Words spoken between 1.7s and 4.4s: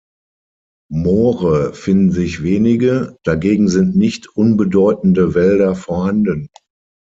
finden sich wenige, dagegen sind nicht